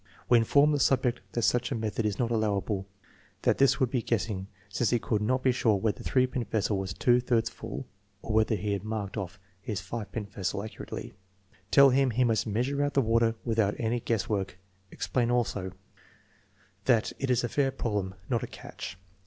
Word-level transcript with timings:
We 0.29 0.39
inform 0.39 0.71
the 0.71 0.79
subject 0.79 1.19
that 1.33 1.43
such 1.43 1.71
a 1.71 1.75
method 1.75 2.07
is 2.07 2.17
not 2.17 2.31
allowable; 2.31 2.87
that 3.43 3.59
this 3.59 3.79
would 3.79 3.91
be 3.91 4.01
guessing, 4.01 4.47
since 4.67 4.89
he 4.89 4.97
could 4.97 5.21
not 5.21 5.43
be 5.43 5.51
sure 5.51 5.75
when 5.75 5.93
the 5.93 5.99
S 5.99 6.09
pint 6.11 6.49
vessel 6.49 6.79
was 6.79 6.91
twp 6.95 7.21
thirds 7.21 7.51
full 7.51 7.85
(or 8.23 8.33
whether 8.33 8.55
he 8.55 8.73
had 8.73 8.83
marked 8.83 9.15
off 9.15 9.39
his 9.61 9.79
5 9.79 10.11
pint 10.11 10.31
vessel 10.33 10.63
accurately). 10.63 11.13
Tell 11.69 11.91
him 11.91 12.09
he 12.09 12.23
must 12.23 12.47
measure 12.47 12.83
out 12.83 12.95
the 12.95 13.01
water 13.01 13.35
without 13.45 13.75
any 13.77 13.99
guess 13.99 14.27
work. 14.27 14.57
Explain 14.89 15.29
also, 15.29 15.71
that 16.85 17.13
it 17.19 17.29
is 17.29 17.43
a 17.43 17.47
fair 17.47 17.69
problem, 17.69 18.15
not 18.27 18.41
a 18.41 18.47
"catch." 18.47 18.97